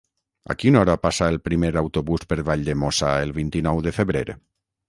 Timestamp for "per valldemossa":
2.31-3.15